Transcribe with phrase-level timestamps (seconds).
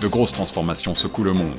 [0.00, 1.58] De grosses transformations secouent le monde.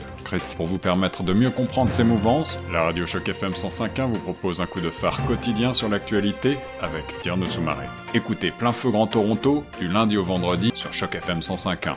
[0.57, 4.61] Pour vous permettre de mieux comprendre ces mouvances, la radio Choc FM 105.1 vous propose
[4.61, 7.85] un coup de phare quotidien sur l'actualité avec Tierno Soumaré.
[8.13, 11.95] Écoutez Plein Feu Grand Toronto du lundi au vendredi sur Choc FM 105.1.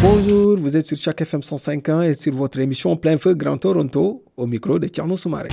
[0.00, 4.24] Bonjour, vous êtes sur Choc FM 105.1 et sur votre émission Plein Feu Grand Toronto
[4.38, 5.50] au micro de Tierno Soumaré.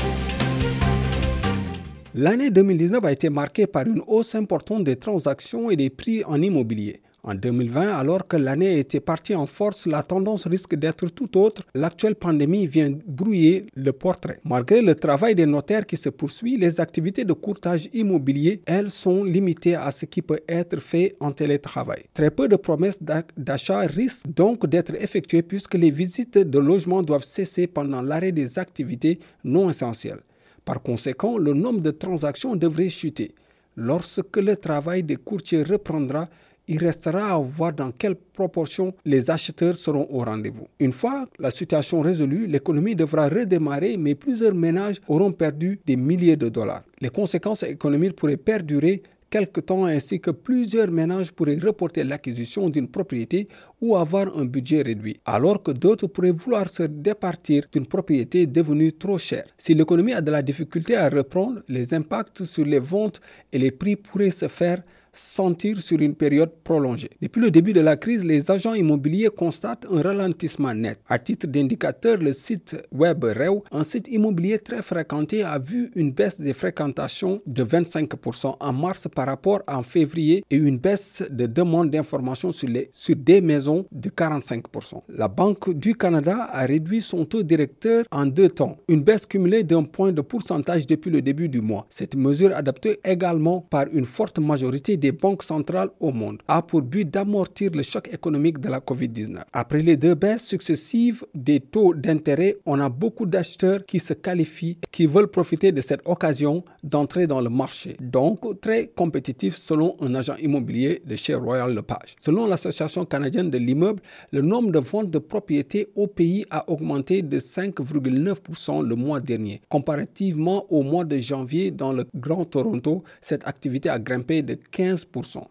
[2.14, 6.42] L'année 2019 a été marquée par une hausse importante des transactions et des prix en
[6.42, 7.02] immobilier.
[7.28, 11.64] En 2020, alors que l'année était partie en force, la tendance risque d'être tout autre.
[11.74, 14.38] L'actuelle pandémie vient brouiller le portrait.
[14.44, 19.24] Malgré le travail des notaires qui se poursuit, les activités de courtage immobilier, elles, sont
[19.24, 22.04] limitées à ce qui peut être fait en télétravail.
[22.14, 23.00] Très peu de promesses
[23.36, 28.60] d'achat risquent donc d'être effectuées puisque les visites de logement doivent cesser pendant l'arrêt des
[28.60, 30.22] activités non essentielles.
[30.64, 33.34] Par conséquent, le nombre de transactions devrait chuter.
[33.76, 36.30] Lorsque le travail des courtiers reprendra,
[36.68, 40.68] il restera à voir dans quelle proportion les acheteurs seront au rendez-vous.
[40.80, 46.38] Une fois la situation résolue, l'économie devra redémarrer, mais plusieurs ménages auront perdu des milliers
[46.38, 46.84] de dollars.
[47.02, 52.88] Les conséquences économiques pourraient perdurer quelque temps ainsi que plusieurs ménages pourraient reporter l'acquisition d'une
[52.88, 53.48] propriété
[53.82, 58.94] ou avoir un budget réduit, alors que d'autres pourraient vouloir se départir d'une propriété devenue
[58.94, 59.46] trop chère.
[59.58, 63.20] Si l'économie a de la difficulté à reprendre, les impacts sur les ventes
[63.52, 64.82] et les prix pourraient se faire
[65.16, 67.10] sentir sur une période prolongée.
[67.22, 71.00] Depuis le début de la crise, les agents immobiliers constatent un ralentissement net.
[71.08, 76.12] À titre d'indicateur, le site web REW, un site immobilier très fréquenté, a vu une
[76.12, 81.24] baisse des fréquentations de 25% en mars par rapport à en février et une baisse
[81.30, 85.02] de demande d'informations sur, sur des maisons de 45%.
[85.10, 89.64] La Banque du Canada a réduit son taux directeur en deux temps, une baisse cumulée
[89.64, 91.86] d'un point de pourcentage depuis le début du mois.
[91.90, 96.82] Cette mesure adaptée également par une forte majorité des banques centrales au monde a pour
[96.82, 99.44] but d'amortir le choc économique de la COVID-19.
[99.54, 104.78] Après les deux baisses successives des taux d'intérêt, on a beaucoup d'acheteurs qui se qualifient,
[104.92, 107.96] qui veulent profiter de cette occasion d'entrer dans le marché.
[108.00, 112.16] Donc, très compétitif selon un agent immobilier de chez Royal Lepage.
[112.20, 117.22] Selon l'Association canadienne de l'immeuble, le nombre de ventes de propriétés au pays a augmenté
[117.22, 119.62] de 5,9% le mois dernier.
[119.70, 124.95] Comparativement au mois de janvier dans le Grand Toronto, cette activité a grimpé de 15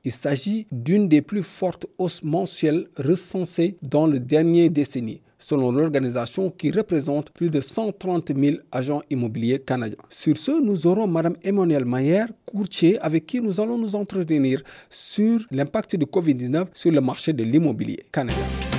[0.05, 6.51] il s'agit d'une des plus fortes hausses mensuelles recensées dans le dernier décennie selon l'organisation
[6.51, 9.99] qui représente plus de 130 000 agents immobiliers canadiens.
[10.09, 15.41] Sur ce, nous aurons Mme Emmanuelle Mayer, courtier, avec qui nous allons nous entretenir sur
[15.51, 18.74] l'impact du COVID-19 sur le marché de l'immobilier canadien.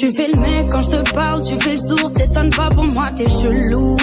[0.00, 2.84] Tu fais le mec quand je te parle, tu fais le sourd, t'étonnes pas pour
[2.84, 3.98] moi, t'es chelou.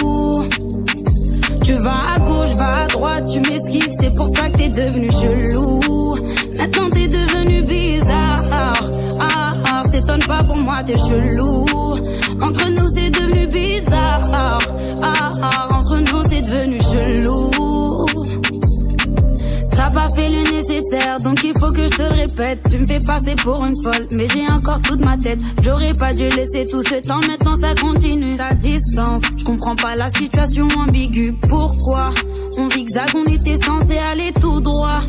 [1.64, 5.08] Tu vas à gauche, vas à droite, tu m'esquives, c'est pour ça que t'es devenu
[5.10, 6.14] chelou.
[6.56, 8.38] Maintenant t'es devenu bizarre,
[9.18, 11.27] ah, ah, t'étonnes pas pour moi, t'es chelou.
[20.08, 22.60] Pas fait le nécessaire, donc il faut que je te répète.
[22.70, 25.40] Tu me fais passer pour une folle, mais j'ai encore toute ma tête.
[25.62, 28.36] J'aurais pas dû laisser tout ce temps, maintenant ça continue.
[28.36, 31.32] Ta distance, je comprends pas la situation ambiguë.
[31.48, 32.10] Pourquoi
[32.58, 35.00] on zigzag, on était censé aller tout droit.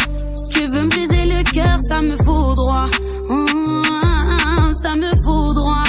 [0.52, 2.88] Tu veux me briser le cœur, ça me fout droit.
[3.30, 5.84] Mmh, ça me fout droit.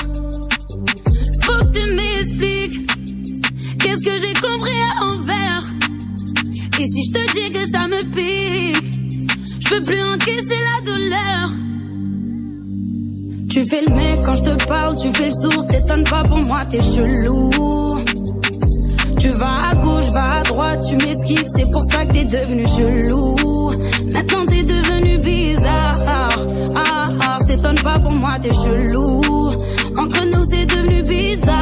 [1.42, 2.90] Faut que tu m'expliques.
[3.78, 5.62] Qu'est-ce que j'ai compris à l'envers?
[6.78, 8.79] Et si je te dis que ça me pique,
[9.70, 11.50] peux plus encaisser la douleur.
[13.50, 16.38] Tu fais le mec quand je te parle, tu fais le sourd, t'étonnes pas pour
[16.38, 17.50] moi, t'es chelou.
[19.20, 22.64] Tu vas à gauche, vas à droite, tu m'esquives, c'est pour ça que t'es devenu
[22.64, 23.36] chelou.
[24.12, 25.92] Maintenant t'es devenu bizarre,
[26.74, 29.20] ah, ah, t'étonnes pas pour moi, t'es chelou.
[29.98, 31.59] Entre nous c'est devenu bizarre,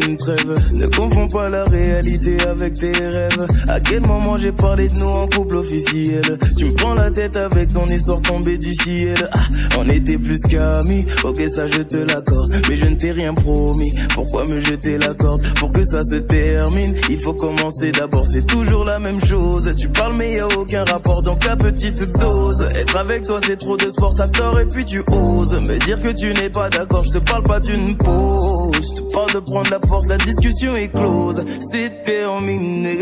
[0.00, 3.46] trêve Ne confonds pas la réalité avec tes rêves.
[3.68, 6.38] À quel moment j'ai parlé de nous en couple officiel?
[6.56, 9.16] Tu me prends la tête avec ton histoire tombée du ciel.
[9.32, 9.40] Ah,
[9.78, 12.52] on était plus qu'amis, ok ça je te l'accorde.
[12.68, 16.16] Mais je ne t'ai rien promis, pourquoi me jeter la corde Pour que ça se
[16.16, 19.74] termine, il faut commencer d'abord, c'est toujours la même chose.
[19.78, 22.62] Tu parles mais y a aucun rapport, donc la petite dose.
[22.76, 25.98] Être avec toi c'est trop de sport, t'as tort et puis tu oses me dire
[25.98, 27.04] que tu n'es pas d'accord.
[27.04, 30.74] Je te parle pas d'une pause, je te parle de prendre la porte, la discussion
[30.74, 31.44] est close.
[31.70, 32.96] C'est terminé.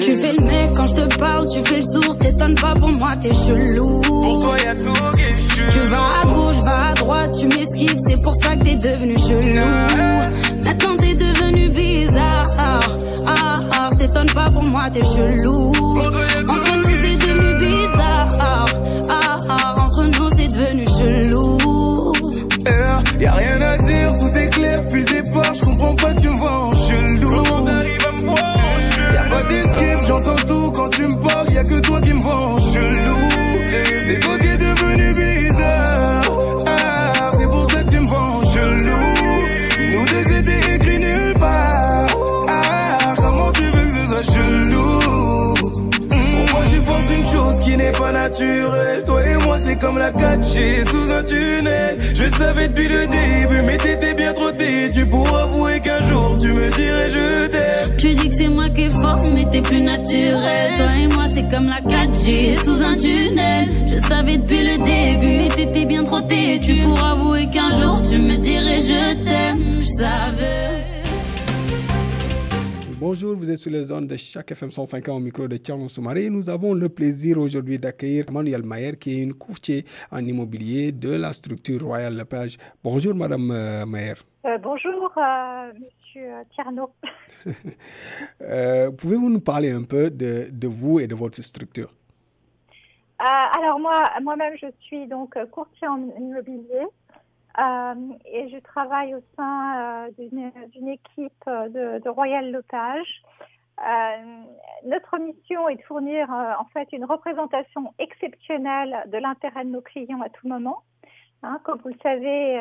[0.00, 2.90] Tu fais le mec quand je te parle, tu fais le sourd, t'étonnes pas pour
[2.90, 4.00] moi, t'es chelou.
[4.00, 7.98] Pour toi y'a tout qui est Tu vas à gauche, vas à droite, tu m'esquives,
[8.06, 9.66] c'est pour ça que t'es devenu chelou.
[10.64, 12.44] Maintenant t'es devenu bizarre.
[12.58, 12.80] Ah,
[13.26, 15.72] ah, ah, t'étonnes pas pour moi, t'es chelou.
[15.72, 18.28] Entre nous c'est devenu bizarre.
[18.40, 18.64] Ah,
[19.08, 21.58] ah, ah, entre nous c'est devenu chelou.
[22.68, 23.65] Eh, y'a rien à
[26.06, 27.42] pas, tu me vois en chelou.
[29.12, 31.50] Y'a pas d'escape, j'entends tout quand tu me parles.
[31.50, 33.15] Y'a que toi qui me vois en chelou.
[49.76, 51.98] C'est comme la 4G sous un tunnel.
[52.14, 54.50] Je savais depuis le début, mais t'étais bien trop
[54.92, 57.96] Tu pour avouer qu'un jour tu me dirais je t'aime.
[57.98, 60.76] Tu dis que c'est moi qui force, mais t'es plus naturel.
[60.76, 63.68] Toi et moi, c'est comme la 4G sous un tunnel.
[63.86, 68.18] Je savais depuis le début, et t'étais bien trop Tu pour avouer qu'un jour tu
[68.18, 69.80] me dirais je t'aime.
[69.80, 70.95] Je savais.
[72.98, 76.30] Bonjour, vous êtes sur les zones de chaque FM 105 au micro de Tcherno Soumaré.
[76.30, 81.10] Nous avons le plaisir aujourd'hui d'accueillir Manuel Mayer, qui est une courtier en immobilier de
[81.10, 82.56] la structure Royal Lepage.
[82.82, 84.14] Bonjour, Madame euh, Mayer.
[84.46, 86.90] Euh, bonjour, euh, Monsieur Tierno.
[88.40, 91.92] Euh, Pouvez-vous nous parler un peu de, de, vous et de votre structure?
[93.18, 96.86] Alors moi, moi-même, je suis donc courtier en immobilier.
[97.58, 97.94] Euh,
[98.26, 103.22] et je travaille au sein euh, d'une équipe de, de Royal Lotage.
[103.80, 104.42] Euh,
[104.84, 110.20] notre mission est de fournir en fait une représentation exceptionnelle de l'intérêt de nos clients
[110.20, 110.82] à tout moment.
[111.42, 112.60] Hein, comme vous le savez,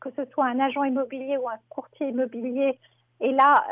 [0.00, 2.78] que ce soit un agent immobilier ou un courtier immobilier
[3.20, 3.64] est là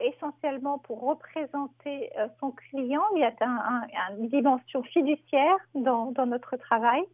[0.00, 2.10] essentiellement pour représenter
[2.40, 3.02] son client.
[3.14, 7.04] Il y a un, un, une dimension fiduciaire dans notre travail.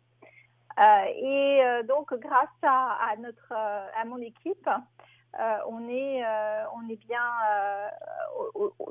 [0.78, 4.68] Euh, et euh, donc, grâce à, notre, euh, à mon équipe,
[5.68, 6.24] on est,
[6.74, 7.20] on est bien,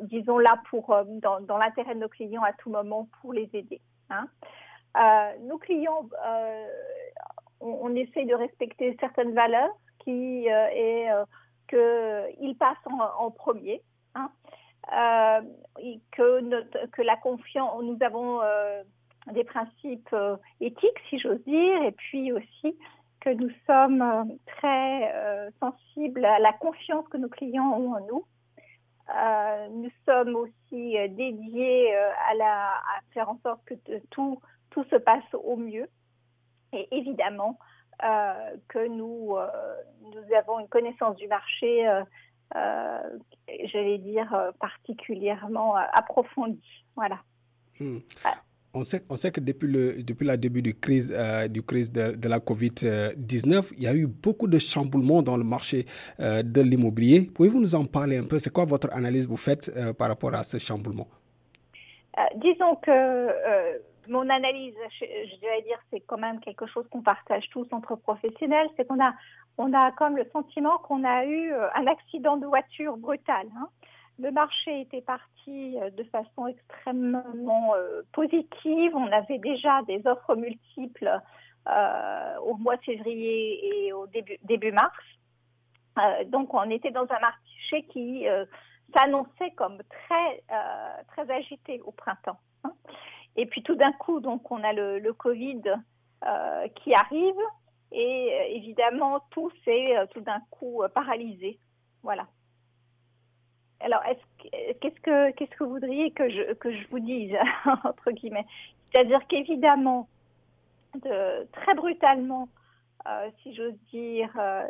[0.03, 3.81] disons là pour dans, l'intérêt de nos clients à tout moment pour les aider.
[4.11, 4.27] Hein.
[5.41, 6.07] nos clients,
[7.61, 11.09] on, on, essaye de respecter certaines valeurs qui est
[11.67, 13.81] qu'ils passent en, premier.
[14.13, 14.29] Hein.
[16.11, 18.41] que, notre, que la confiance, nous avons
[19.33, 22.77] des principes euh, éthiques, si j'ose dire, et puis aussi
[23.22, 28.06] que nous sommes euh, très euh, sensibles à la confiance que nos clients ont en
[28.06, 28.25] nous.
[29.72, 33.75] nous sommes aussi dédiés à, la, à faire en sorte que
[34.12, 34.39] tout,
[34.69, 35.88] tout se passe au mieux.
[36.74, 37.57] Et évidemment,
[38.00, 39.38] que nous,
[40.01, 41.88] nous avons une connaissance du marché,
[42.51, 46.83] j'allais dire, particulièrement approfondie.
[46.95, 47.19] Voilà.
[47.80, 48.00] Hmm
[48.75, 52.39] on sait, que depuis le, depuis le début du crise, euh, du crise de, la
[52.39, 55.86] Covid-19, il y a eu beaucoup de chamboulements dans le marché
[56.19, 57.30] euh, de l'immobilier.
[57.33, 58.40] Pouvez-vous nous en parler un peu?
[58.40, 61.07] C'est quoi votre analyse vous faites euh, par rapport à ce chamboulement?
[62.38, 63.28] Disons que
[64.07, 68.68] mon analyse, je, je dire, c'est quand même quelque chose qu'on partage tous entre professionnels,
[68.78, 69.14] c'est qu'on a,
[69.57, 73.47] on a comme le sentiment qu'on a eu un accident de voiture brutal.
[73.57, 73.68] Hein
[74.18, 78.95] le marché était parti euh, de façon extrêmement euh, positive.
[78.95, 81.22] On avait déjà des offres multiples
[81.68, 84.95] euh, au mois de février et au début, début mars.
[85.98, 88.45] Euh, donc, on était dans un marché qui euh,
[88.95, 90.44] s'annonçait comme très,
[91.07, 92.40] très agité au printemps.
[92.64, 92.74] Hein.
[93.36, 95.62] Et puis, tout d'un coup, donc, on a le, le Covid
[96.76, 97.40] qui arrive
[97.92, 101.60] et évidemment, tout s'est tout d'un coup paralysé.
[102.02, 102.26] Voilà.
[103.81, 104.01] Alors,
[104.81, 107.35] qu'est-ce que qu'est-ce que vous voudriez que je que je vous dise
[107.83, 108.45] entre guillemets?
[108.91, 110.07] C'est-à-dire qu'évidemment,
[110.95, 112.47] de très brutalement,
[113.07, 114.63] euh, si j'ose dire, euh,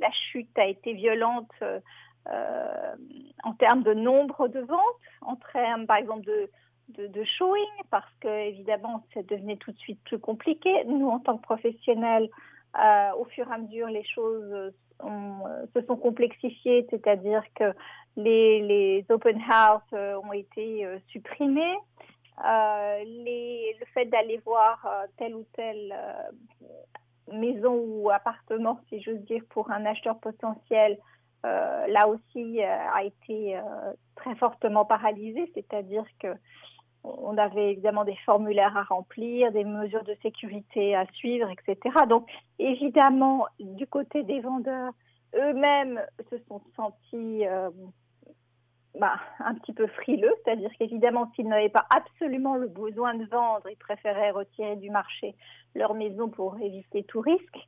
[0.00, 2.94] la chute a été violente euh,
[3.44, 4.80] en termes de nombre de ventes,
[5.20, 6.50] en termes par exemple de
[6.90, 10.84] de, de showing, parce que évidemment, ça devenait tout de suite plus compliqué.
[10.84, 12.28] Nous, en tant que professionnels,
[13.18, 15.42] au fur et à mesure, les choses ont,
[15.74, 17.72] se sont complexifiées, c'est-à-dire que
[18.16, 21.76] les, les, open house ont été supprimés.
[22.38, 24.86] Le fait d'aller voir
[25.18, 25.94] telle ou telle
[27.32, 30.98] maison ou appartement, si j'ose dire, pour un acheteur potentiel,
[31.44, 33.60] là aussi a été
[34.16, 36.28] très fortement paralysé, c'est-à-dire que
[37.06, 41.94] on avait évidemment des formulaires à remplir, des mesures de sécurité à suivre, etc.
[42.08, 44.92] Donc, évidemment, du côté des vendeurs,
[45.34, 47.70] eux-mêmes se sont sentis euh,
[48.98, 53.68] bah, un petit peu frileux, c'est-à-dire qu'évidemment, s'ils n'avaient pas absolument le besoin de vendre,
[53.70, 55.34] ils préféraient retirer du marché
[55.74, 57.58] leur maison pour éviter tout risque.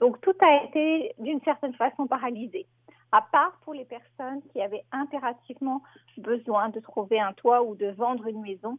[0.00, 2.66] Donc, tout a été d'une certaine façon paralysé
[3.14, 5.82] à part pour les personnes qui avaient impérativement
[6.18, 8.76] besoin de trouver un toit ou de vendre une maison,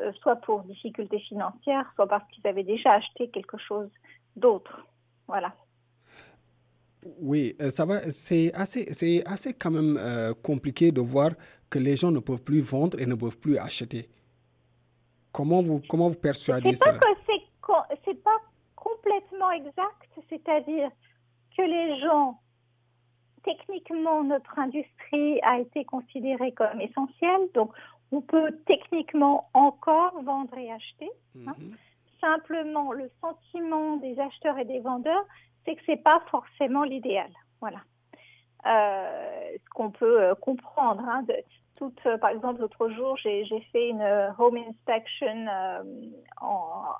[0.00, 3.90] euh, soit pour difficultés financières, soit parce qu'ils avaient déjà acheté quelque chose
[4.36, 4.86] d'autre.
[5.26, 5.54] Voilà.
[7.20, 8.00] Oui, euh, ça va.
[8.10, 11.32] C'est assez, c'est assez quand même euh, compliqué de voir
[11.68, 14.08] que les gens ne peuvent plus vendre et ne peuvent plus acheter.
[15.30, 16.94] Comment vous, comment vous persuadez ça
[18.02, 18.40] C'est pas
[18.76, 20.90] complètement exact, c'est-à-dire
[21.54, 22.40] que les gens
[23.44, 27.48] techniquement, notre industrie a été considérée comme essentielle.
[27.54, 27.72] Donc,
[28.12, 31.10] on peut techniquement encore vendre et acheter.
[31.46, 31.54] Hein.
[31.58, 31.76] Mhm.
[32.20, 35.24] Simplement, le sentiment des acheteurs et des vendeurs,
[35.64, 37.30] c'est que c'est pas forcément l'idéal.
[37.60, 37.80] Voilà.
[38.66, 41.02] Euh, ce qu'on peut euh, comprendre.
[41.08, 41.34] Hein, de,
[41.76, 44.02] toute, euh, par exemple, l'autre jour, j'ai fait une
[44.38, 45.46] home inspection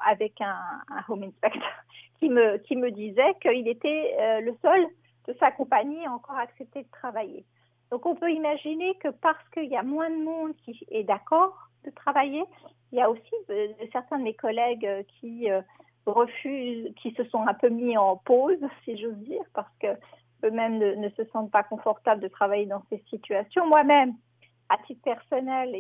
[0.06, 0.56] avec un,
[0.90, 1.68] un, home inspector
[2.20, 4.86] qui me, qui me disait qu'il était le seul
[5.28, 7.44] de sa compagnie a encore accepté de travailler.
[7.90, 11.56] Donc on peut imaginer que parce qu'il y a moins de monde qui est d'accord
[11.84, 12.42] de travailler,
[12.92, 13.30] il y a aussi
[13.92, 15.60] certains de mes collègues euh, qui euh,
[16.06, 19.88] refusent, qui se sont un peu mis en pause, si j'ose dire, parce que
[20.44, 23.66] eux-mêmes ne, se sentent pas confortables de travailler dans ces situations.
[23.66, 24.14] Moi-même,
[24.68, 25.74] à titre personnel,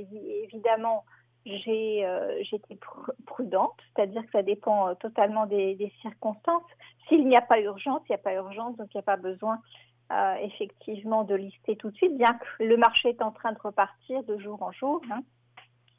[0.44, 1.04] évidemment,
[1.48, 2.04] j'ai
[2.52, 2.78] été
[3.26, 6.62] prudente, c'est-à-dire que ça dépend totalement des, circonstances.
[7.08, 9.16] S'il n'y a pas urgence, il n'y a pas urgence, donc il n'y a pas
[9.16, 9.58] besoin
[10.12, 13.58] euh, effectivement de lister tout de suite, bien que le marché est en train de
[13.58, 15.00] repartir de jour en jour.
[15.10, 15.20] Hein.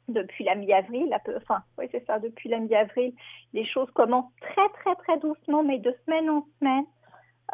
[0.08, 1.16] Depuis la mi-avril,
[1.78, 3.12] oui, c'est ça, depuis la mi-avril,
[3.52, 6.84] les choses commencent très, très, très doucement, mais de semaine en semaine.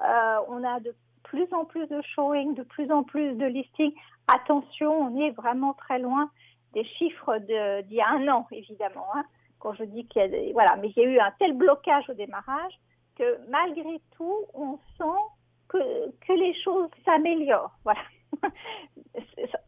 [0.03, 3.95] Euh, on a de plus en plus de showing, de plus en plus de listings.
[4.29, 6.31] Attention, on est vraiment très loin
[6.77, 9.07] des chiffres d'il y a un an, évidemment.
[9.15, 9.25] Hein,
[9.59, 12.09] quand je dis qu'il y a voilà, mais il y a eu un tel blocage
[12.11, 12.75] au démarrage
[13.17, 15.23] que malgré tout, on sent
[15.69, 18.01] que, que les choses s'améliorent, voilà,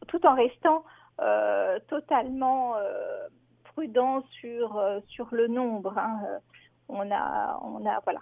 [0.08, 0.84] tout en restant
[1.20, 3.26] euh, totalement euh,
[3.64, 5.96] prudent sur euh, sur le nombre.
[5.96, 6.20] Hein.
[6.90, 8.20] On a on a voilà,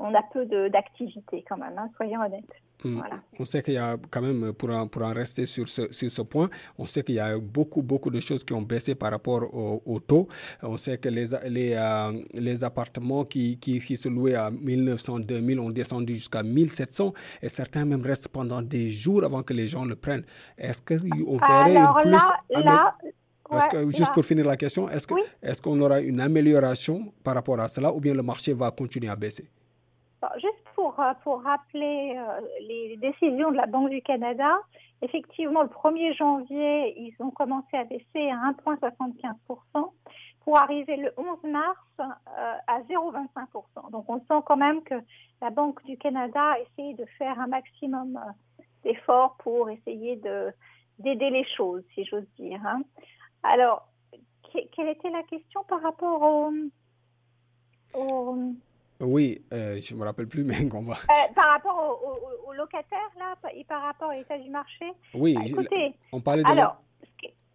[0.00, 2.56] on a peu d'activité quand même, hein, soyons honnêtes.
[2.84, 3.00] Mm.
[3.38, 6.10] On sait qu'il y a quand même, pour en, pour en rester sur ce, sur
[6.10, 6.48] ce point,
[6.78, 10.00] on sait qu'il y a beaucoup, beaucoup de choses qui ont baissé par rapport au,
[10.00, 10.28] taux.
[10.62, 15.20] On sait que les, les, euh, les appartements qui, qui, qui, se louaient à 1900,
[15.20, 17.12] 2000 ont descendu jusqu'à 1700
[17.42, 20.24] et certains même restent pendant des jours avant que les gens le prennent.
[20.58, 22.62] Est-ce qu'on verrait une plus...
[22.64, 22.96] Là,
[23.70, 27.60] que, juste pour finir la question, est-ce qu'on est qu'on aura une amélioration par rapport
[27.60, 29.48] à cela ou bien le marché va continuer à baisser?
[30.98, 34.58] Euh, pour, rappeler euh, les décisions de la Banque du Canada,
[35.02, 39.90] effectivement, le 1er janvier, ils ont commencé à baisser à 1,75%
[40.40, 42.04] pour arriver le 11 mars euh,
[42.66, 43.90] à 0,25%.
[43.90, 44.94] Donc, on sent quand même que
[45.40, 48.18] la Banque du Canada essaie de faire un maximum
[48.84, 50.20] d'efforts pour essayer
[50.98, 52.60] d'aider les choses, si j'ose dire.
[52.66, 52.82] Hein.
[53.42, 53.88] Alors,
[54.52, 56.52] quelle était la question par rapport au,
[57.94, 58.36] au
[59.02, 60.94] oui, euh, je ne me rappelle plus, mais on va.
[60.94, 62.00] Euh, par rapport
[62.46, 64.86] aux locataires, là, et par rapport à l'état du marché?
[65.14, 66.48] Oui, bah, écoutez, on parlait de.
[66.48, 66.76] Alors,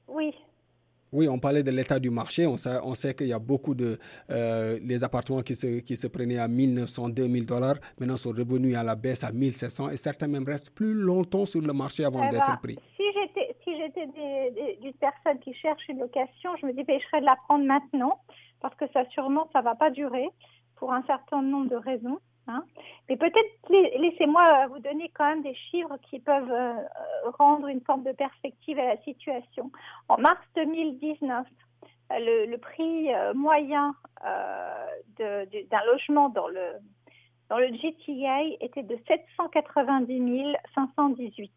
[0.08, 0.34] oui.
[1.14, 2.46] Oui, on parlait de l'état du marché.
[2.46, 3.98] On sait, on sait qu'il y a beaucoup de.
[4.30, 8.76] Euh, les appartements qui se, qui se prenaient à 1900, 2000 dollars, maintenant sont revenus
[8.76, 12.28] à la baisse à 1700 et certains même restent plus longtemps sur le marché avant
[12.28, 12.80] eh d'être ben, pris.
[12.98, 13.72] Si j'étais si
[14.86, 18.20] une personne qui cherche une location, je me dépêcherais de la prendre maintenant
[18.60, 20.30] parce que ça, sûrement, ça ne va pas durer
[20.78, 22.20] pour un certain nombre de raisons.
[22.48, 22.64] Hein.
[23.10, 26.74] Mais peut-être laissez-moi vous donner quand même des chiffres qui peuvent euh,
[27.38, 29.70] rendre une forme de perspective à la situation.
[30.08, 31.46] En mars 2019,
[32.12, 33.94] le, le prix euh, moyen
[34.26, 34.86] euh,
[35.20, 36.74] d'un logement dans le,
[37.50, 41.52] dans le GTA était de 790 518.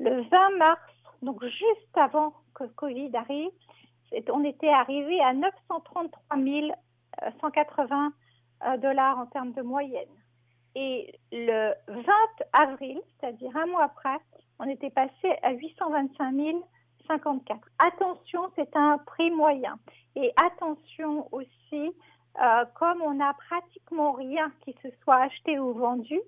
[0.00, 0.80] Le 20 mars,
[1.22, 3.50] donc juste avant que Covid arrive,
[4.32, 6.36] on était arrivé à 933
[7.40, 8.12] 180
[8.78, 10.08] dollars en termes de moyenne.
[10.74, 12.02] Et le 20
[12.52, 14.18] avril, c'est-à-dire un mois après,
[14.58, 16.34] on était passé à 825
[17.06, 17.60] 054.
[17.78, 19.78] Attention, c'est un prix moyen.
[20.16, 21.92] Et attention aussi,
[22.42, 26.20] euh, comme on n'a pratiquement rien qui se soit acheté ou vendu,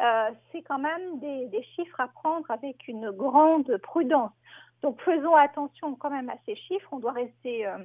[0.00, 4.32] euh, c'est quand même des, chiffres à prendre avec une grande prudence.
[4.82, 6.88] Donc faisons attention quand même à ces chiffres.
[6.92, 7.78] On doit rester euh,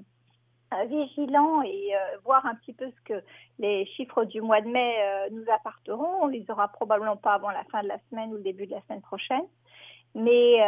[0.86, 1.92] vigilant et
[2.24, 3.24] voir un petit peu ce que
[3.60, 4.96] les chiffres du mois de mai
[5.32, 6.24] nous apporteront.
[6.24, 8.72] On les aura probablement pas avant la fin de la semaine ou le début de
[8.72, 9.46] la semaine prochaine.
[10.16, 10.60] Mais,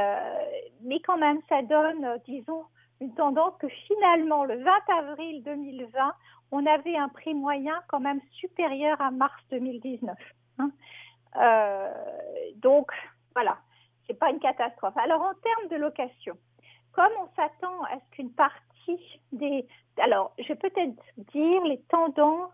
[0.81, 2.63] mais quand même, ça donne, disons,
[3.01, 6.13] une tendance que finalement, le 20 avril 2020,
[6.51, 10.15] on avait un prix moyen quand même supérieur à mars 2019.
[10.59, 10.71] Hein.
[11.37, 11.91] Euh,
[12.55, 12.91] donc,
[13.33, 13.57] voilà,
[14.07, 14.97] c'est pas une catastrophe.
[14.97, 16.37] Alors, en termes de location,
[16.93, 18.61] comme on s'attend à ce qu'une partie
[19.31, 19.67] des...
[19.97, 20.95] Alors, je vais peut-être
[21.33, 22.51] dire les tendances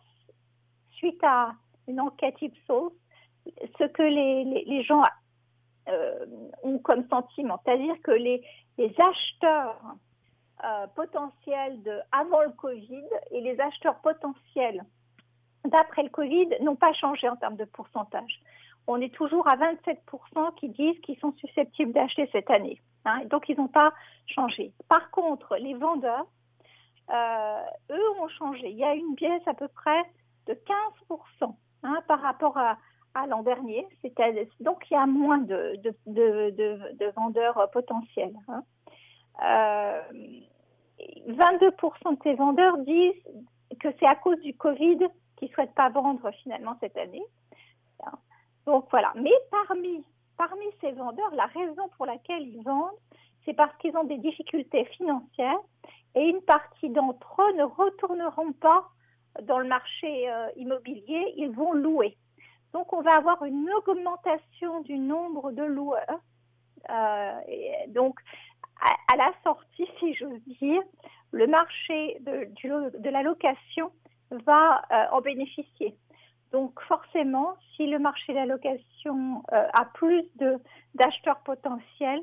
[0.94, 1.54] suite à
[1.88, 2.94] une enquête Ipsos,
[3.80, 5.02] ce que les, gens
[5.90, 6.26] euh,
[6.64, 7.60] ont comme sentiment.
[7.66, 8.44] C'est-à-dire que les,
[8.80, 9.80] acheteurs
[10.64, 11.80] euh, potentiels
[12.12, 14.84] avant le Covid et les acheteurs potentiels
[15.66, 18.42] d'après le Covid n'ont pas changé en termes de pourcentage.
[18.88, 22.80] On est toujours à 27% qui disent qu'ils sont susceptibles d'acheter cette année.
[23.06, 23.94] Hein, donc, ils n'ont pas
[24.28, 24.72] changé.
[24.88, 26.26] Par contre, les vendeurs,
[27.10, 28.70] euh, eux, ont changé.
[28.70, 30.04] Il y a une baisse à peu près
[30.48, 32.78] de 15% hein, par rapport à,
[33.28, 33.86] l'an dernier.
[34.62, 35.74] Donc, il y a moins de,
[36.06, 38.34] de, vendeurs potentiels.
[38.48, 38.64] Hein.
[39.44, 40.02] Euh,
[41.28, 43.24] 22% de ces vendeurs disent
[43.80, 45.00] que c'est à cause du Covid
[45.36, 47.24] qu'ils ne souhaitent pas vendre finalement cette année.
[48.66, 49.12] Donc voilà.
[49.16, 50.04] Mais parmi,
[50.42, 52.98] parmi ces vendeurs, la raison pour laquelle ils vendent,
[53.46, 55.60] c'est parce qu'ils ont des difficultés financières
[56.16, 58.90] et une partie d'entre eux ne retourneront pas
[59.44, 62.18] dans le marché euh, immobilier, ils vont louer.
[62.74, 66.20] Donc on va avoir une augmentation du nombre de loueurs.
[66.90, 67.40] Euh,
[67.90, 68.20] donc
[68.82, 70.82] à, la sortie, si j'ose dire,
[71.32, 73.92] le marché de, de la location
[74.32, 75.96] va euh, en bénéficier.
[76.52, 80.24] Donc forcément, si le marché de la location euh, a plus
[80.96, 82.22] d'acheteurs potentiels,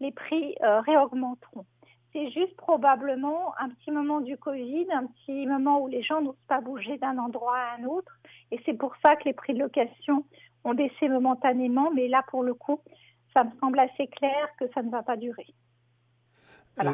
[0.00, 1.64] les prix euh, réaugmenteront.
[2.12, 6.34] C'est juste probablement un petit moment du Covid, un petit moment où les gens n'osent
[6.48, 8.18] pas bouger d'un endroit à un autre.
[8.50, 10.24] Et c'est pour ça que les prix de location
[10.64, 11.90] ont baissé momentanément.
[11.94, 12.80] Mais là, pour le coup,
[13.34, 15.46] ça me semble assez clair que ça ne va pas durer.
[16.82, 16.92] Euh,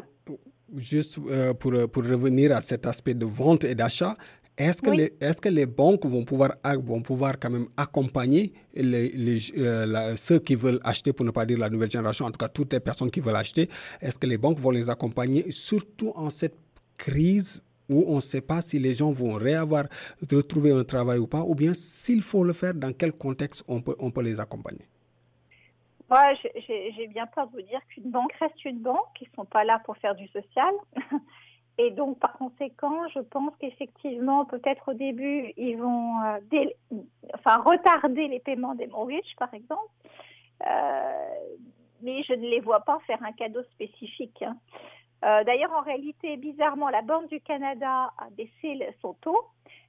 [0.76, 1.18] juste
[1.60, 4.16] pour, pour revenir à cet aspect de vente et d'achat,
[4.58, 9.10] est-ce que, les, est que les banques vont pouvoir, vont pouvoir quand même accompagner les,
[9.10, 12.38] les, euh, ceux qui veulent acheter, pour ne pas dire la nouvelle génération, en tout
[12.38, 13.68] cas toutes les personnes qui veulent acheter,
[14.00, 16.56] est-ce que les banques vont les accompagner, surtout en cette
[16.96, 19.84] crise où on ne sait pas si les gens vont réavoir,
[20.30, 23.80] retrouver un travail ou pas, ou bien s'il faut le faire, dans quel contexte on
[23.80, 24.86] peut, on peut les accompagner?
[26.08, 26.22] Moi,
[26.66, 29.08] j'ai bien peur de vous dire qu'une banque reste une banque.
[29.20, 30.72] Ils ne sont pas là pour faire du social.
[31.78, 36.98] Et donc, par conséquent, je pense qu'effectivement, peut-être au début, ils vont euh,
[37.34, 39.90] enfin, retarder les paiements des mortgages, par exemple.
[40.66, 41.34] Euh,
[42.02, 44.42] mais je ne les vois pas faire un cadeau spécifique.
[44.42, 44.56] Hein.
[45.24, 49.46] Euh, d'ailleurs, en réalité, bizarrement, la Banque du Canada a baissé son taux,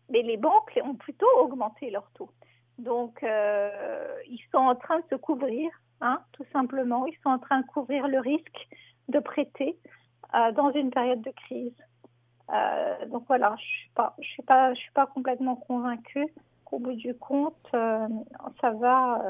[0.09, 2.31] mais les banques ont plutôt augmenté leur taux.
[2.79, 5.71] Donc, ils sont en train de se couvrir
[6.01, 7.05] Hein, tout simplement.
[7.07, 8.67] Ils sont en train de couvrir le risque
[9.07, 9.77] de prêter
[10.35, 11.73] euh, dans une période de crise.
[12.51, 16.27] Euh, donc voilà, je suis pas, suis pas, suis pas complètement convaincue
[16.65, 18.07] qu'au bout du compte, euh,
[18.61, 19.21] ça va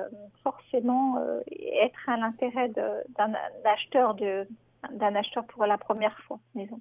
[0.44, 3.34] forcément être à l'intérêt d'un
[3.66, 4.48] acheteur de
[4.92, 6.80] d'un acheteur pour la première fois, disons.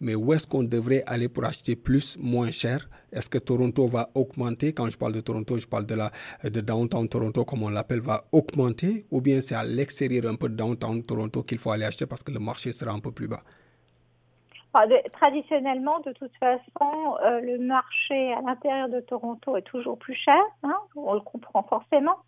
[0.00, 2.88] Mais où est-ce qu'on devrait aller pour acheter plus, moins cher?
[3.12, 4.72] Est-ce que Toronto va augmenter?
[4.72, 6.10] Quand je parle de Toronto, je parle de, la,
[6.42, 9.04] de downtown Toronto, comme on l'appelle, va augmenter?
[9.10, 12.22] Ou bien c'est à l'extérieur un peu de downtown Toronto qu'il faut aller acheter parce
[12.22, 13.42] que le marché sera un peu plus bas?
[14.72, 20.14] Ah, traditionnellement, de toute façon, euh, le marché à l'intérieur de Toronto est toujours plus
[20.14, 22.18] cher, hein, on le comprend forcément.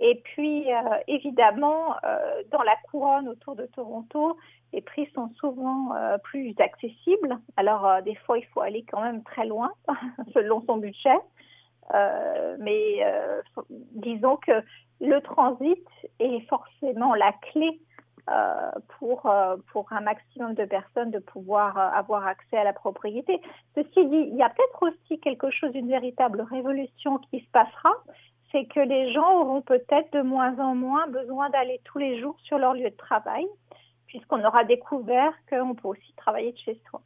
[0.00, 4.36] Et puis, euh, évidemment, euh, dans la couronne autour de Toronto,
[4.72, 7.38] les prix sont souvent euh, plus accessibles.
[7.58, 9.72] Alors, des fois, il faut aller quand même très loin,
[10.34, 11.18] selon son budget.
[12.60, 13.04] mais
[14.06, 14.62] disons que
[15.00, 15.86] le transit
[16.18, 17.80] est forcément la clé
[18.98, 19.28] pour,
[19.72, 23.40] pour un maximum de personnes de pouvoir avoir accès à la propriété.
[23.74, 27.92] Ceci dit, il y a peut-être aussi quelque chose, une véritable révolution qui se passera,
[28.52, 32.36] c'est que les gens auront peut-être de moins en moins besoin d'aller tous les jours
[32.42, 33.46] sur leur lieu de travail,
[34.06, 37.00] puisqu'on aura découvert qu'on peut aussi travailler de chez soi.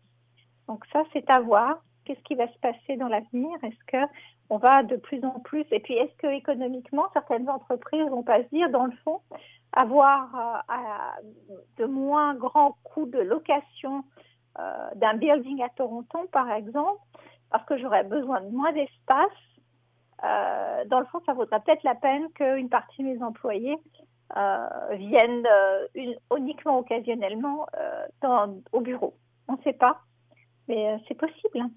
[0.69, 1.79] Donc ça, c'est à voir.
[2.05, 3.57] Qu'est-ce qui va se passer dans l'avenir?
[3.63, 4.13] Est-ce que
[4.51, 8.43] on va de plus en plus Et puis, est-ce que économiquement, certaines entreprises vont pas
[8.43, 9.21] se dire, dans le fond,
[9.73, 11.23] avoir euh,
[11.79, 14.05] de moins grands coûts de location
[14.59, 17.01] euh, d'un building à Toronto, par exemple,
[17.51, 19.31] parce que j'aurais besoin de moins d'espace.
[20.25, 23.77] Euh, dans le fond, ça vaudrait peut-être la peine qu'une partie de mes employés
[24.93, 25.47] viennent
[26.37, 27.67] uniquement occasionnellement
[28.73, 29.15] au bureau.
[29.47, 30.01] On ne sait pas,
[30.67, 31.69] mais c'est possible.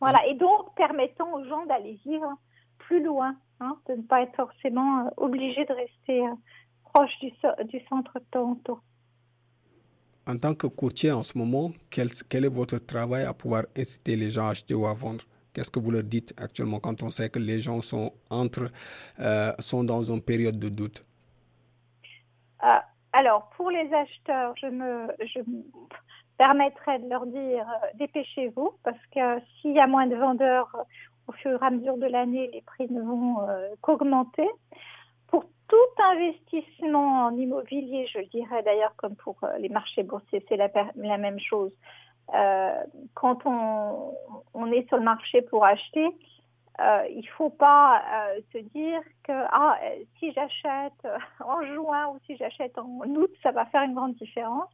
[0.00, 2.32] Voilà, et donc permettant aux gens d'aller vivre
[2.78, 6.34] plus loin, hein, de ne pas être forcément euh, obligé de rester euh,
[6.84, 7.30] proche du,
[7.88, 8.80] centre de Toronto.
[10.26, 12.08] En tant que courtier en ce moment, quel,
[12.44, 15.24] est votre travail à pouvoir inciter les gens à acheter ou à vendre?
[15.52, 18.70] Qu'est-ce que vous leur dites actuellement quand on sait que les gens sont, entre,
[19.18, 21.04] euh, sont dans une période de doute?
[23.12, 25.40] Alors, pour les acheteurs, je me, je,
[26.38, 30.74] permettrait de leur dire euh, dépêchez-vous parce que s'il y a moins de vendeurs
[31.26, 34.48] au fur et à mesure de l'année, les prix ne vont euh, qu'augmenter.
[35.26, 40.56] Pour tout investissement en immobilier, je le dirais d'ailleurs comme pour les marchés boursiers, c'est
[40.56, 41.72] la, même chose.
[43.14, 44.14] Quand on,
[44.54, 46.06] on, est sur le marché pour acheter,
[46.78, 48.02] il ne faut pas
[48.52, 49.78] se dire que ah,
[50.18, 51.06] si j'achète
[51.44, 54.70] en juin ou si j'achète en août, ça va faire une grande différence.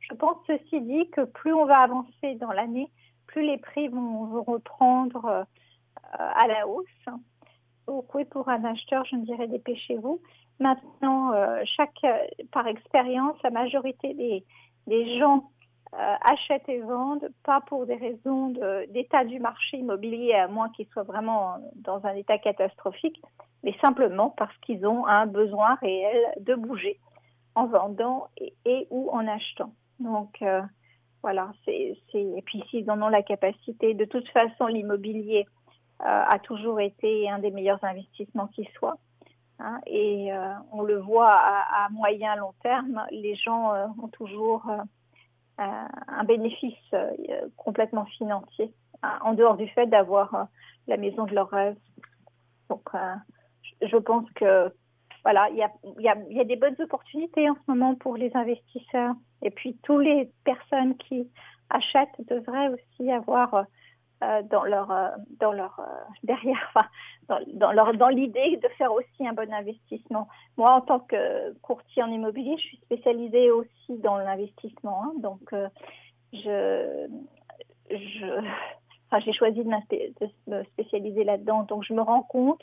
[0.00, 2.90] Je pense ceci dit que plus on va avancer dans l'année,
[3.26, 5.44] plus les prix vont, reprendre euh,
[6.16, 6.86] à la hausse.
[7.86, 10.20] Donc oui, pour un acheteur, je me dirais dépêchez-vous.
[10.58, 12.04] Maintenant, euh, chaque,
[12.52, 14.14] par expérience, la majorité
[14.86, 15.50] des gens
[15.94, 18.54] euh, achètent et vendent, pas pour des raisons
[18.88, 23.20] d'état du marché immobilier, à moins qu'ils soient vraiment dans un état catastrophique,
[23.64, 26.98] mais simplement parce qu'ils ont un besoin réel de bouger
[27.54, 28.28] en vendant
[28.64, 29.72] et ou en achetant.
[29.98, 30.62] Donc, euh,
[31.22, 35.46] voilà, c'est, et puis s'ils en ont la capacité, de toute façon, l'immobilier
[36.00, 38.96] euh, a toujours été un des meilleurs investissements qui soit.
[39.58, 44.64] Hein, et euh, on le voit à, moyen long terme, les gens ont toujours
[45.60, 46.94] un bénéfice
[47.56, 50.48] complètement financier, hein, en dehors du fait d'avoir
[50.86, 51.76] la maison de leur rêve.
[52.68, 52.88] Donc,
[53.82, 54.72] je pense que
[55.22, 58.16] voilà, il y a, y, a, y a, des bonnes opportunités en ce moment pour
[58.16, 59.14] les investisseurs.
[59.42, 61.28] Et puis, toutes les personnes qui
[61.68, 63.64] achètent devraient aussi avoir
[64.22, 65.84] euh, dans leur, euh, dans leur euh,
[66.24, 66.74] derrière,
[67.46, 70.28] dans, leur, dans l'idée de faire aussi un bon investissement.
[70.58, 75.04] Moi, en tant que courtier en immobilier, je suis spécialisée aussi dans l'investissement.
[75.04, 75.54] Hein, donc,
[76.34, 77.08] je,
[77.88, 79.70] j'ai choisi de,
[80.48, 81.62] me spécialiser là-dedans.
[81.62, 82.60] Donc, je me rends compte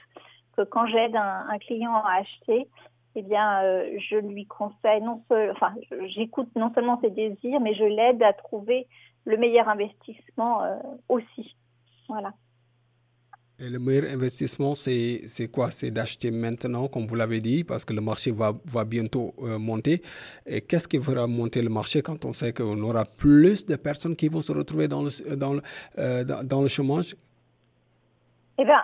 [0.56, 2.67] que quand j'aide un, client à acheter,
[3.15, 3.63] eh bien,
[3.98, 5.74] je lui conseille, non enfin,
[6.06, 8.86] j'écoute non seulement ses désirs, mais je l'aide à trouver
[9.28, 10.76] le meilleur investissement euh,
[11.10, 11.56] aussi.
[12.08, 12.34] Voilà.
[13.60, 15.72] Et le meilleur investissement, c'est quoi?
[15.72, 19.58] C'est d'acheter maintenant, comme vous l'avez dit, parce que le marché va, va bientôt euh,
[19.58, 20.02] monter.
[20.46, 24.16] Et qu'est-ce qui fera monter le marché quand on sait qu'on aura plus de personnes
[24.16, 27.16] qui vont se retrouver dans le, dans le, dans, dans le chômage?
[28.60, 28.84] Eh bien,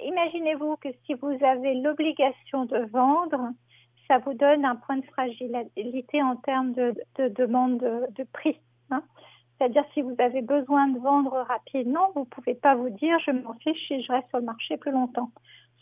[0.00, 3.52] imaginez-vous que si vous avez l'obligation de vendre,
[4.08, 6.94] ça vous donne un point de fragilité en termes de,
[7.28, 8.58] demande de, prix.
[8.90, 9.02] Hein.
[9.58, 13.32] C'est-à-dire si vous avez besoin de vendre rapidement, vous ne pouvez pas vous dire je
[13.32, 15.30] m'en fiche et je reste sur le marché plus longtemps.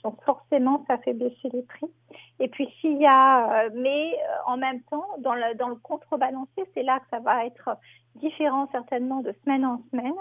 [0.07, 1.91] Donc forcément, ça fait baisser les prix.
[2.39, 5.75] Et puis s'il y a, euh, mais euh, en même temps, dans le, dans le
[5.75, 7.77] contrebalancier, c'est là que ça va être
[8.15, 10.15] différent certainement de semaine en semaine.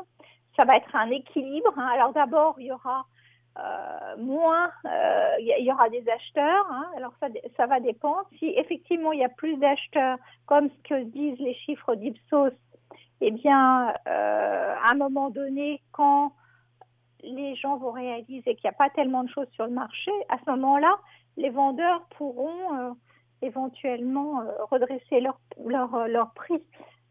[0.57, 1.71] Ça va être un équilibre.
[1.77, 1.87] Hein.
[1.93, 3.05] Alors d'abord, il y aura
[3.59, 4.71] euh, moins
[5.39, 6.65] il y, aura des acheteurs.
[6.71, 6.87] Hein.
[6.97, 8.25] alors ça, ça va dépendre.
[8.39, 12.53] Si effectivement il y a plus d'acheteurs, comme ce que disent les chiffres d'Ipsos,
[13.21, 16.33] eh bien, euh, à un moment donné, quand
[17.23, 20.37] les gens vont réaliser qu'il n'y a pas tellement de choses sur le marché, à
[20.43, 20.97] ce moment-là,
[21.37, 22.95] les vendeurs pourront
[23.41, 26.61] éventuellement redresser leur, prix.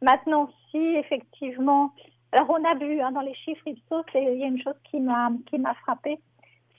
[0.03, 1.93] Maintenant, si effectivement,
[2.33, 5.01] alors on a vu hein, dans les chiffres Ipsos, il y a une chose qui
[5.01, 6.21] m'a qui m'a frappé,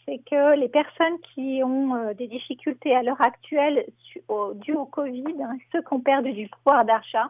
[0.05, 3.85] c'est que les personnes qui ont euh, des difficultés à l'heure actuelle
[4.55, 7.29] dues au Covid, hein, ceux qui ont perdu du pouvoir d'achat,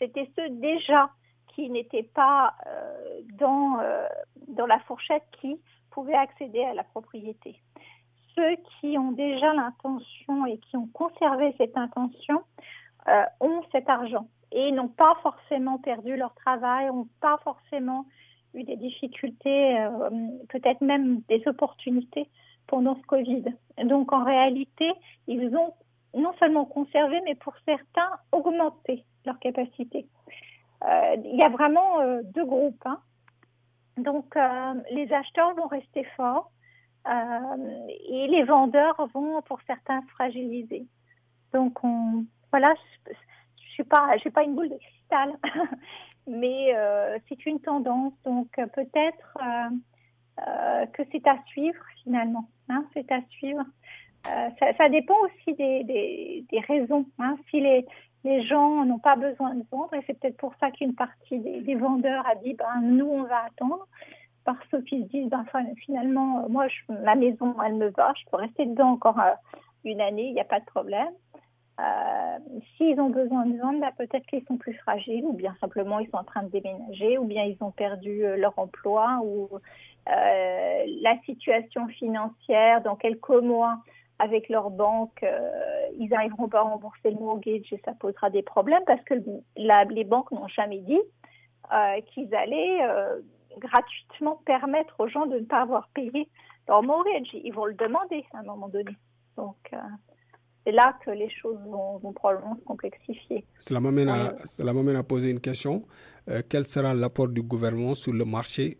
[0.00, 1.10] c'était ceux déjà
[1.54, 4.06] qui n'étaient pas euh, dans, euh,
[4.48, 5.60] dans la fourchette qui
[5.90, 7.60] pouvaient accéder à la propriété.
[8.34, 12.42] Ceux qui ont déjà l'intention et qui ont conservé cette intention
[13.40, 18.04] ont cet argent et n'ont pas forcément perdu leur travail, n'ont pas forcément
[18.54, 20.10] eu des difficultés, euh,
[20.48, 22.28] peut-être même des opportunités
[22.66, 23.44] pendant ce Covid.
[23.84, 24.90] Donc en réalité,
[25.26, 25.72] ils ont
[26.14, 30.06] non seulement conservé, mais pour certains augmenté leur capacité.
[30.84, 32.86] Euh, il y a vraiment euh, deux groupes.
[32.86, 33.00] Hein.
[33.96, 34.34] Donc,
[34.92, 36.50] les acheteurs vont rester forts
[37.06, 40.86] et les vendeurs vont, pour certains, fragiliser.
[41.52, 42.72] Donc, on, voilà,
[43.06, 43.12] je,
[43.62, 45.36] je suis pas, pas une boule de cristal,
[46.26, 46.74] mais
[47.28, 48.14] c'est une tendance.
[48.24, 49.38] Donc, peut-être
[50.94, 52.48] que c'est à suivre finalement.
[52.70, 53.64] Hein, c'est à suivre.
[54.24, 57.04] Ça, dépend aussi des, des, des raisons.
[57.18, 57.36] Hein.
[57.50, 57.84] Si les,
[58.24, 61.74] les gens n'ont pas besoin de vendre et c'est peut-être pour ça qu'une partie des,
[61.74, 63.86] vendeurs a dit ben, nous on va attendre.
[64.44, 65.44] Parce qu'ils se disent ben,
[65.84, 69.32] finalement moi je, ma maison elle me va je peux rester dedans encore euh,
[69.84, 71.12] une année il n'y a pas de problème.
[71.78, 72.38] Euh,
[72.76, 76.10] s'ils ont besoin de vendre ben, peut-être qu'ils sont plus fragiles ou bien simplement ils
[76.10, 79.48] sont en train de déménager ou bien ils ont perdu euh, leur emploi ou
[80.06, 83.78] la situation financière dans quelques mois
[84.20, 85.50] avec leur banque, euh,
[85.98, 89.14] ils n'arriveront pas à rembourser le mortgage et ça posera des problèmes parce que
[89.56, 91.00] les banques n'ont jamais dit
[91.72, 93.20] euh, qu'ils allaient euh,
[93.58, 96.28] gratuitement permettre aux gens de ne pas avoir payé
[96.68, 97.28] leur mortgage.
[97.32, 98.96] Ils vont le demander à un moment donné.
[99.36, 99.56] Donc,
[100.64, 103.44] c'est là que les choses vont, probablement se complexifier.
[103.58, 104.34] Cela m'amène à,
[104.98, 105.82] à, poser une question.
[106.48, 108.76] quel sera l'apport du gouvernement sur le marché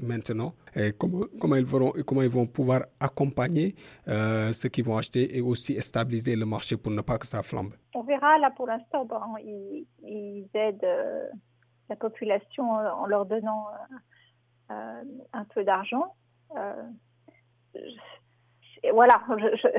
[0.00, 3.74] maintenant et comment, ils vont, pouvoir accompagner
[4.08, 7.42] euh, ceux qui vont acheter et aussi stabiliser le marché pour ne pas que ça
[7.42, 9.06] flambe On verra, là pour l'instant,
[9.44, 11.28] ils, aident euh,
[11.88, 13.66] la population en leur donnant
[14.70, 15.02] euh,
[15.32, 16.14] un peu d'argent.
[18.92, 19.78] voilà, je,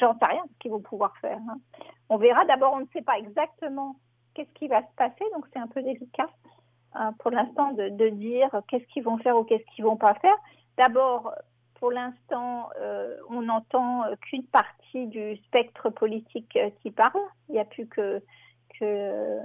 [0.00, 1.38] j'en sais rien ce qu'ils vont pouvoir faire.
[1.50, 1.58] Hein.
[2.08, 2.44] On verra.
[2.44, 3.96] D'abord, on ne sait pas exactement
[4.34, 6.28] qu'est-ce qui va se passer, donc c'est un peu délicat.
[6.94, 10.36] Hein, pour l'instant de, dire qu'est-ce qu'ils vont faire ou qu'est-ce qu'ils vont pas faire.
[10.78, 11.34] D'abord,
[11.74, 17.20] pour l'instant, euh, on n'entend qu'une partie du spectre politique euh, qui parle.
[17.48, 18.22] Il n'y a plus que,
[18.78, 19.40] que,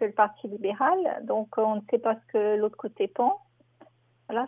[0.00, 0.98] le Parti libéral.
[1.24, 3.40] Donc, on ne sait pas ce que l'autre côté pense.
[4.28, 4.46] Voilà,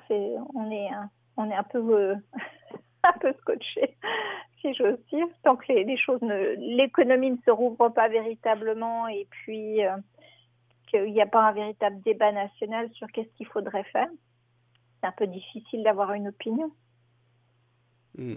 [0.55, 2.15] on, est un, on est un peu, euh,
[3.05, 3.97] un peu scotché,
[4.61, 5.27] si j'ose dire.
[5.43, 6.21] Tant que les, choses
[6.59, 9.81] l'économie ne se rouvre pas véritablement et puis
[10.91, 14.09] qu'il n'y a pas un véritable débat national sur qu'est-ce qu'il faudrait faire.
[15.01, 16.71] C'est un peu difficile d'avoir une opinion.
[18.17, 18.37] Hmm.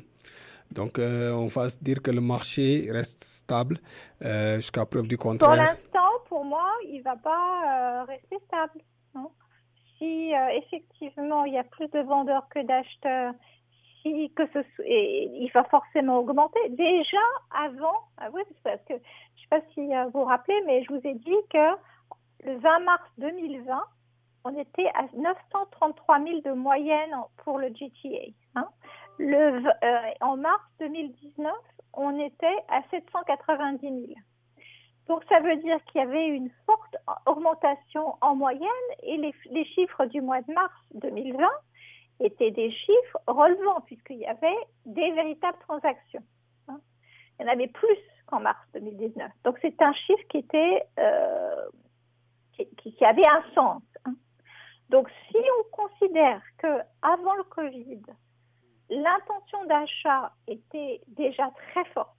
[0.72, 3.78] Donc, euh, on va se dire que le marché reste stable
[4.24, 5.50] euh, jusqu'à preuve du contraire.
[5.50, 8.82] Pour l'instant, pour moi, il ne va pas euh, rester stable.
[9.98, 13.36] Si effectivement il y a plus de vendeurs que d'acheteurs,
[14.02, 16.60] si que ce et il va forcément augmenter.
[16.70, 20.84] Déjà avant, ah oui, parce que je ne sais pas si vous vous rappelez, mais
[20.84, 21.76] je vous ai dit que
[22.43, 23.84] le 20 mars 2020,
[24.43, 28.32] on était à 933 000 de moyenne pour le GTA.
[28.56, 28.67] Hein.
[29.19, 29.62] Euh,
[30.21, 31.51] en mars 2019,
[31.93, 34.13] on était à 790 000.
[35.08, 38.69] Donc ça veut dire qu'il y avait une forte augmentation en moyenne
[39.04, 41.47] et les, les, chiffres du mois de mars 2020
[42.21, 46.23] étaient des chiffres relevant puisqu'il y avait des véritables transactions.
[46.67, 46.80] Hein.
[47.39, 49.32] Il y en avait plus qu'en mars 2019.
[49.43, 51.65] Donc c'est un chiffre qui était euh,
[52.78, 53.84] qui, avait un sens.
[54.06, 54.13] Hein.
[54.89, 58.02] Donc, si on considère que avant le Covid,
[58.89, 62.10] l'intention d'achat était déjà très forte,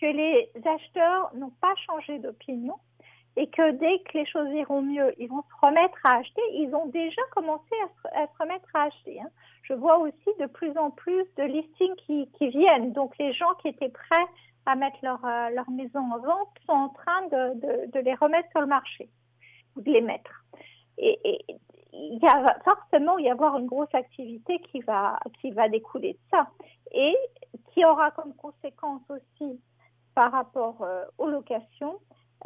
[0.00, 2.74] que les acheteurs n'ont pas changé d'opinion
[3.36, 6.74] et que dès que les choses iront mieux, ils vont se remettre à acheter, ils
[6.74, 7.74] ont déjà commencé
[8.12, 9.20] à se, remettre à acheter.
[9.20, 9.30] Hein.
[9.62, 12.92] Je vois aussi de plus en plus de listings qui, viennent.
[12.92, 14.26] Donc, les gens qui étaient prêts
[14.66, 18.66] à mettre leur, euh, maison en vente sont en train de les remettre sur le
[18.66, 19.08] marché
[19.76, 20.44] de les mettre.
[20.98, 21.18] Et,
[21.94, 26.18] il y a forcément y avoir une grosse activité qui va, qui va découler de
[26.30, 26.48] ça
[26.92, 27.14] et
[27.72, 29.60] qui aura comme conséquence aussi
[30.14, 31.98] par rapport euh, aux locations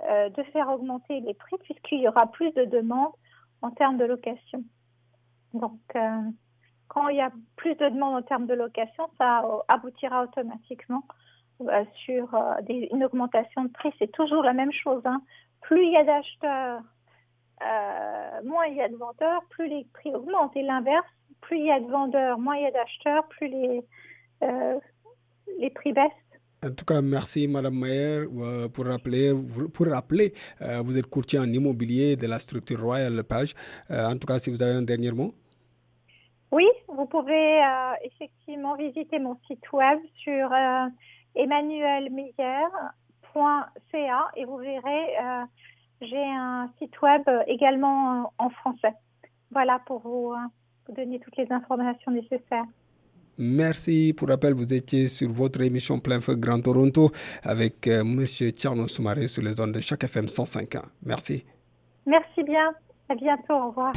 [0.08, 3.12] euh, de faire augmenter les prix puisqu'il y aura plus de demandes
[3.62, 4.64] en termes de location.
[5.54, 6.22] Donc, euh,
[6.88, 11.02] quand il y a plus de demandes en termes de location, ça aboutira automatiquement
[12.04, 12.34] sur
[12.68, 13.92] une augmentation de prix.
[13.98, 15.02] C'est toujours la même chose.
[15.04, 15.22] Hein.
[15.62, 16.82] Plus il y a d'acheteurs
[17.62, 20.56] euh, moins il y a de vendeurs, plus les prix augmentent.
[20.56, 21.06] Et l'inverse,
[21.40, 23.84] plus il y a de vendeurs, moins il y a d'acheteurs, plus les,
[24.42, 24.78] euh,
[25.58, 26.12] les prix baissent.
[26.64, 29.32] En tout cas, merci Madame Mayer euh, pour rappeler.
[29.72, 30.32] Pour rappeler,
[30.84, 33.54] vous êtes courtier en immobilier de la structure Royal Lepage.
[33.90, 35.34] en tout cas, si vous avez un dernier mot.
[36.50, 37.62] Oui, vous pouvez
[38.02, 40.50] effectivement visiter mon site web sur
[41.34, 45.16] emmanuelmeyer.ca et vous verrez
[46.00, 48.94] j'ai un site web euh, également euh, en français.
[49.50, 50.36] Voilà pour euh,
[50.86, 52.66] vous, donner toutes les informations nécessaires.
[53.38, 54.14] Merci.
[54.16, 57.10] Pour rappel, vous étiez sur votre émission Plein Feu Grand Toronto
[57.42, 58.52] avec Monsieur M.
[58.52, 60.74] Tierno Soumaré sur les zones de chaque FM 105.
[61.04, 61.44] Merci.
[62.06, 62.72] Merci bien.
[63.10, 63.54] À bientôt.
[63.54, 63.92] Au revoir.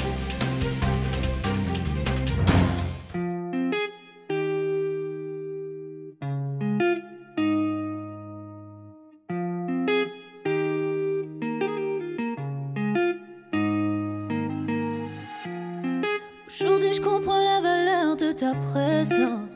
[18.49, 19.48] à présent.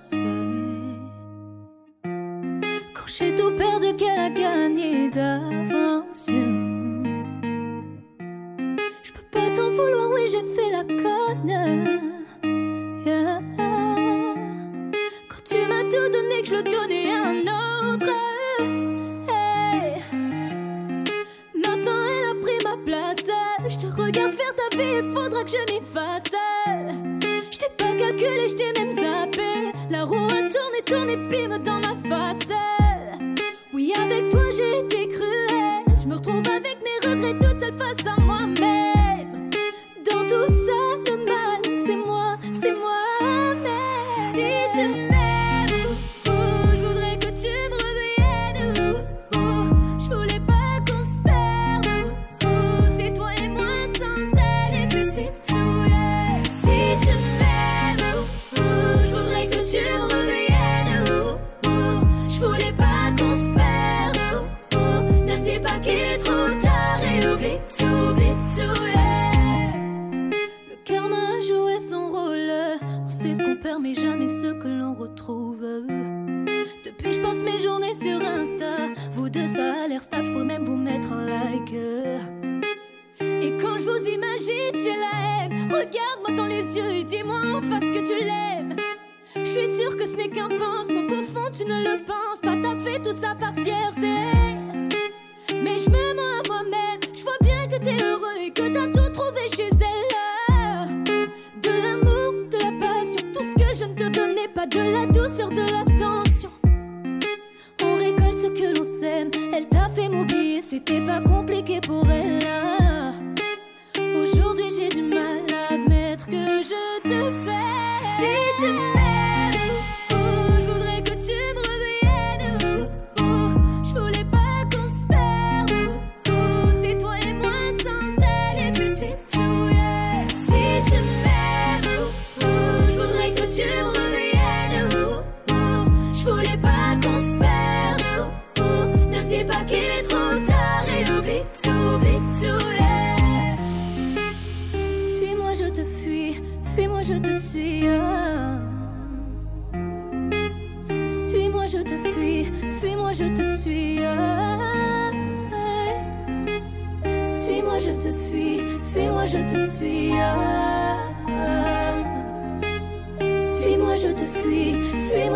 [114.74, 115.13] tragédie du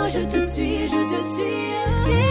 [0.10, 2.27] je te suis, je te suis.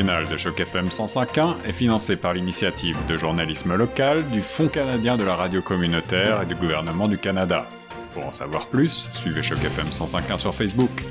[0.00, 4.68] Le originale de Choc FM 105.1 est financé par l'initiative de journalisme local du Fonds
[4.68, 7.66] canadien de la radio communautaire et du gouvernement du Canada.
[8.14, 11.04] Pour en savoir plus, suivez Choc FM 105.1 sur Facebook.